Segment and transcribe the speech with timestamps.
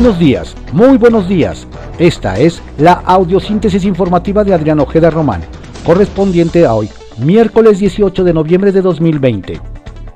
[0.00, 1.66] Buenos días, muy buenos días.
[1.98, 5.42] Esta es la audiosíntesis informativa de Adrián Ojeda Román,
[5.84, 6.88] correspondiente a hoy,
[7.18, 9.60] miércoles 18 de noviembre de 2020.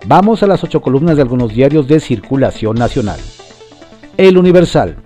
[0.06, 3.20] Vamos a las ocho columnas de algunos diarios de circulación nacional.
[4.16, 4.96] El Universal.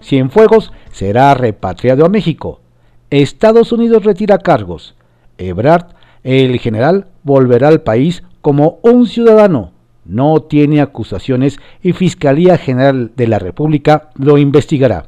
[0.00, 2.62] Cienfuegos será repatriado a México.
[3.10, 4.94] Estados Unidos retira cargos.
[5.36, 5.88] Ebrard,
[6.22, 9.73] el general, volverá al país como un ciudadano
[10.04, 15.06] no tiene acusaciones y Fiscalía General de la República lo investigará.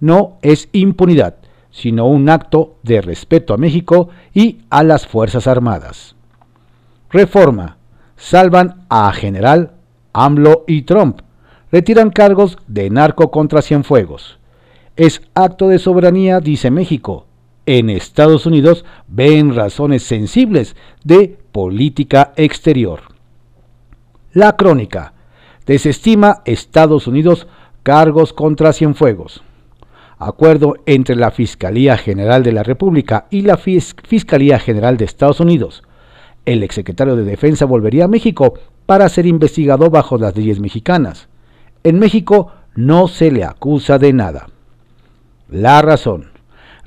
[0.00, 1.36] No es impunidad,
[1.70, 6.14] sino un acto de respeto a México y a las Fuerzas Armadas.
[7.10, 7.78] Reforma.
[8.16, 9.72] Salvan a General,
[10.12, 11.22] AMLO y Trump.
[11.72, 14.38] Retiran cargos de narco contra Cienfuegos.
[14.96, 17.26] Es acto de soberanía, dice México.
[17.66, 23.11] En Estados Unidos ven razones sensibles de política exterior.
[24.34, 25.12] La crónica.
[25.66, 27.46] Desestima Estados Unidos
[27.82, 29.42] cargos contra Cienfuegos.
[30.18, 35.82] Acuerdo entre la Fiscalía General de la República y la Fiscalía General de Estados Unidos.
[36.46, 38.54] El exsecretario de Defensa volvería a México
[38.86, 41.28] para ser investigado bajo las leyes mexicanas.
[41.84, 44.46] En México no se le acusa de nada.
[45.50, 46.30] La razón.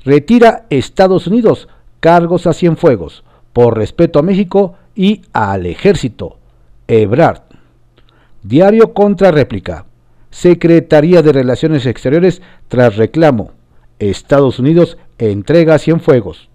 [0.04, 1.68] Retira Estados Unidos
[2.00, 6.38] cargos a Cienfuegos por respeto a México y al ejército
[6.88, 7.42] Ebrard.
[8.42, 9.86] Diario contra réplica.
[10.30, 13.52] Secretaría de Relaciones Exteriores tras reclamo.
[13.98, 16.48] Estados Unidos entrega Cienfuegos.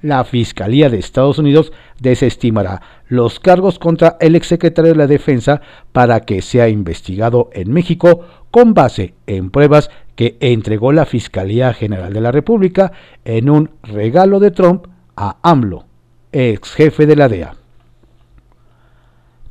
[0.00, 5.60] La Fiscalía de Estados Unidos desestimará los cargos contra el exsecretario de la Defensa
[5.92, 12.12] para que sea investigado en México con base en pruebas que entregó la Fiscalía General
[12.12, 12.92] de la República
[13.24, 15.84] en un regalo de Trump a AMLO,
[16.32, 17.57] ex jefe de la DEA.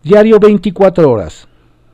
[0.08, 1.50] Diario 24 horas.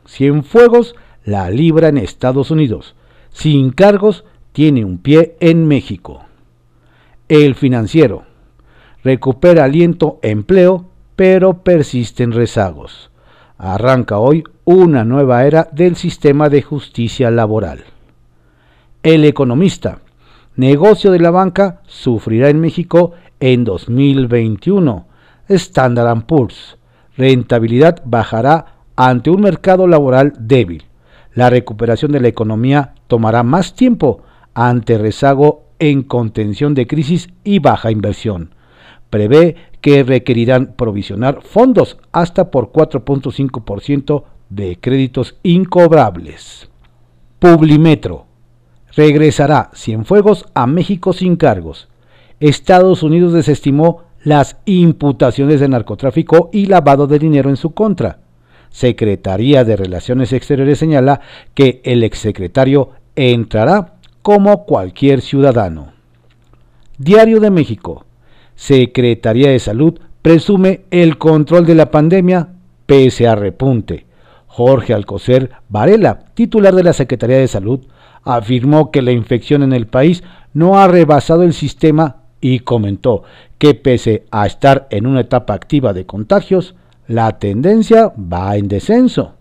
[0.06, 0.94] Cienfuegos
[1.26, 2.94] la libra en Estados Unidos.
[3.32, 6.22] Sin cargos, tiene un pie en México.
[7.28, 8.26] El financiero.
[9.04, 13.10] Recupera aliento empleo, pero persisten rezagos.
[13.58, 17.80] Arranca hoy una nueva era del sistema de justicia laboral.
[19.02, 20.02] El economista.
[20.56, 25.08] Negocio de la banca sufrirá en México en 2021.
[25.50, 26.78] Standard Poor's
[27.18, 30.86] rentabilidad bajará ante un mercado laboral débil.
[31.34, 34.22] La recuperación de la economía tomará más tiempo
[34.54, 38.54] ante rezago en contención de crisis y baja inversión.
[39.10, 46.70] Prevé que requerirán provisionar fondos hasta por 4.5% de créditos incobrables.
[47.40, 48.26] Publimetro.
[48.96, 51.90] Regresará Cienfuegos a México sin cargos.
[52.40, 58.20] Estados Unidos desestimó las imputaciones de narcotráfico y lavado de dinero en su contra.
[58.70, 61.22] Secretaría de Relaciones Exteriores señala
[61.54, 65.94] que el exsecretario entrará como cualquier ciudadano.
[66.98, 68.06] Diario de México.
[68.56, 72.50] Secretaría de Salud presume el control de la pandemia
[72.86, 74.06] pese a repunte.
[74.48, 77.82] Jorge Alcocer Varela, titular de la Secretaría de Salud,
[78.24, 80.24] afirmó que la infección en el país
[80.54, 83.24] no ha rebasado el sistema y comentó
[83.58, 86.76] que pese a estar en una etapa activa de contagios,
[87.08, 89.36] la tendencia va en descenso.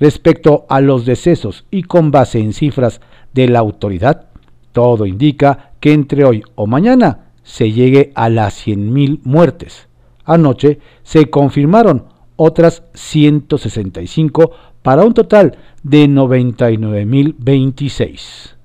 [0.00, 3.00] Respecto a los decesos y con base en cifras
[3.32, 4.24] de la autoridad,
[4.72, 9.86] todo indica que entre hoy o mañana se llegue a las 100.000 muertes.
[10.24, 14.50] Anoche se confirmaron otras 165
[14.82, 18.56] para un total de 99.026.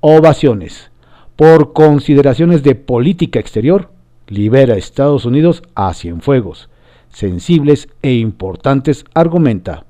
[0.00, 0.90] Ovaciones
[1.38, 3.92] por consideraciones de política exterior,
[4.26, 6.68] libera a Estados Unidos a Cienfuegos.
[7.10, 9.84] Sensibles e importantes argumenta,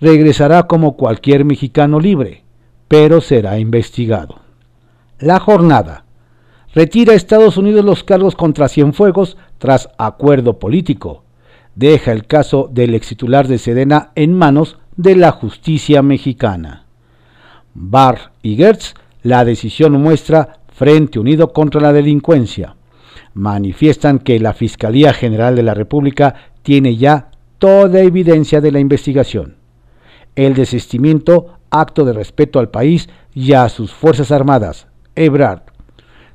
[0.00, 2.44] regresará como cualquier mexicano libre,
[2.86, 4.42] pero será investigado.
[5.18, 6.04] La jornada.
[6.72, 11.24] Retira a Estados Unidos los cargos contra Cienfuegos tras acuerdo político.
[11.74, 16.84] Deja el caso del extitular de Sedena en manos de la justicia mexicana.
[17.74, 18.94] Barr y Gertz,
[19.24, 22.76] la decisión muestra Frente Unido contra la Delincuencia.
[23.34, 29.56] Manifiestan que la Fiscalía General de la República tiene ya toda evidencia de la investigación.
[30.34, 34.86] El desistimiento, acto de respeto al país y a sus Fuerzas Armadas.
[35.14, 35.62] Ebrard.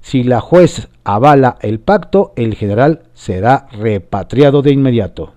[0.02, 5.34] Si la juez avala el pacto, el general será repatriado de inmediato.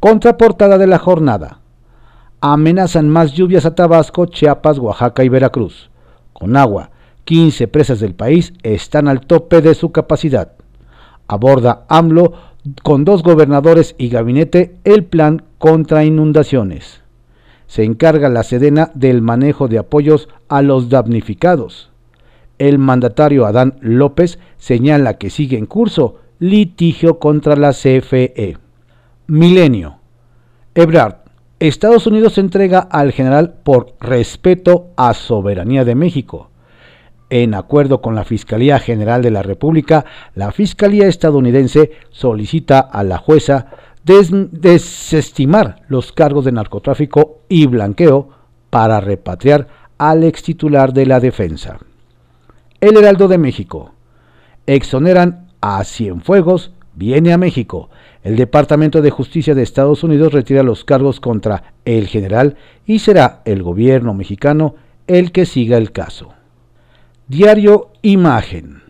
[0.00, 1.60] Contraportada de la jornada.
[2.40, 5.90] Amenazan más lluvias a Tabasco, Chiapas, Oaxaca y Veracruz.
[6.32, 6.90] Con agua
[7.28, 10.52] 15 presas del país están al tope de su capacidad.
[11.26, 12.32] Aborda AMLO
[12.82, 17.02] con dos gobernadores y gabinete el plan contra inundaciones.
[17.66, 21.90] se encarga la Sedena del manejo de apoyos a los damnificados.
[22.56, 28.56] El mandatario Adán López señala que sigue en curso litigio contra la CFE.
[29.26, 29.98] Milenio.
[30.74, 31.16] Ebrard.
[31.60, 36.48] Estados Unidos entrega al general por respeto a soberanía de México.
[37.30, 43.18] En acuerdo con la Fiscalía General de la República, la Fiscalía estadounidense solicita a la
[43.18, 43.66] jueza
[44.04, 48.30] desestimar los cargos de narcotráfico y blanqueo
[48.70, 51.78] para repatriar al ex titular de la defensa.
[52.80, 53.92] El Heraldo de México.
[54.66, 57.90] Exoneran a Cienfuegos, viene a México.
[58.22, 63.42] El Departamento de Justicia de Estados Unidos retira los cargos contra el general y será
[63.44, 64.76] el gobierno mexicano
[65.06, 66.37] el que siga el caso.
[67.28, 68.80] Diario Imagen.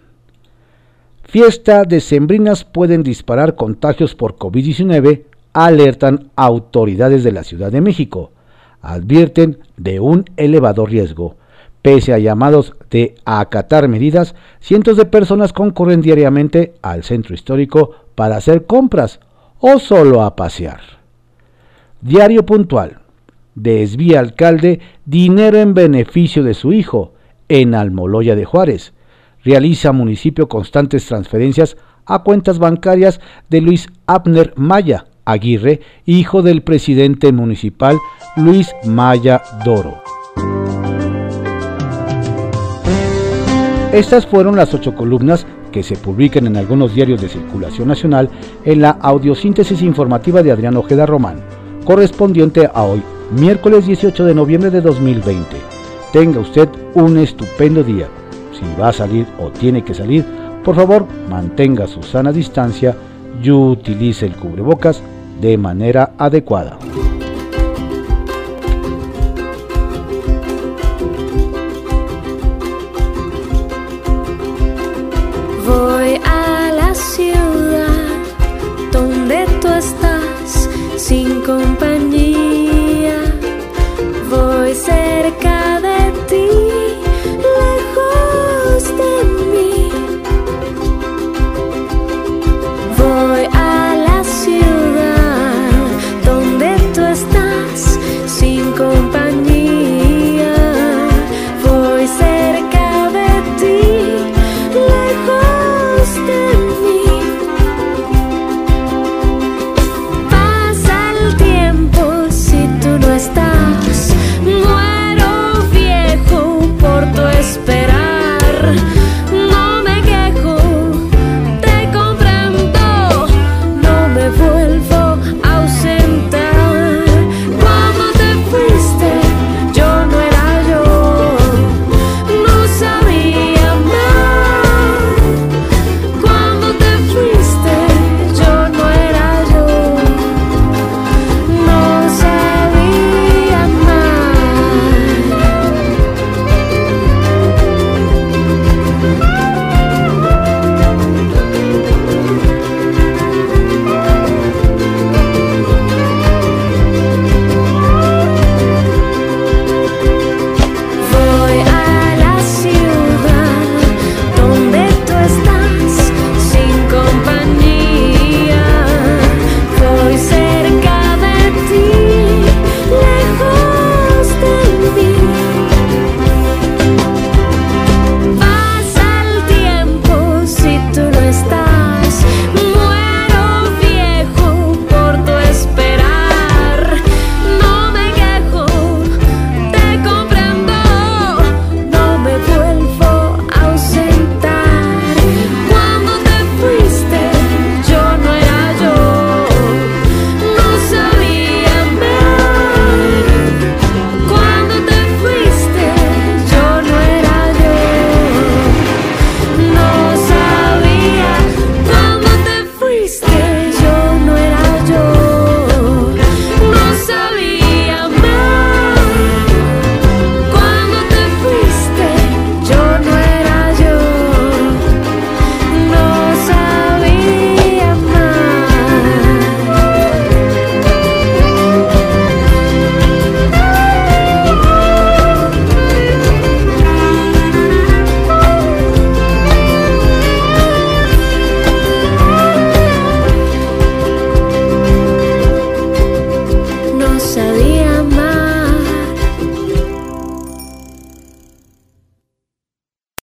[1.25, 8.31] Fiesta de Sembrinas pueden disparar contagios por COVID-19, alertan autoridades de la Ciudad de México.
[8.81, 11.35] Advierten de un elevado riesgo.
[11.83, 18.37] Pese a llamados de acatar medidas, cientos de personas concurren diariamente al centro histórico para
[18.37, 19.19] hacer compras
[19.59, 20.81] o solo a pasear.
[22.03, 22.99] Diario puntual.
[23.57, 27.15] Desvía alcalde dinero en beneficio de su hijo
[27.49, 28.93] en Almoloya de Juárez.
[29.45, 37.33] Realiza municipio constantes transferencias a cuentas bancarias de Luis Abner Maya Aguirre, hijo del presidente
[37.33, 37.99] municipal
[38.37, 40.03] Luis Maya Doro.
[43.93, 48.31] Estas fueron las ocho columnas que se publican en algunos diarios de circulación nacional
[48.65, 51.41] en la audiosíntesis informativa de Adrián Ojeda Román,
[51.85, 53.03] correspondiente a hoy,
[53.33, 55.78] miércoles 18 de noviembre de 2020.
[56.13, 58.09] Tenga usted un estupendo día.
[58.53, 60.25] Si va a salir o tiene que salir,
[60.65, 62.97] por favor mantenga su sana distancia
[63.43, 65.03] y utilice el cubrebocas
[65.41, 66.79] de manera adecuada.
[75.67, 78.09] Voy a la ciudad
[78.93, 81.43] donde tú estás sin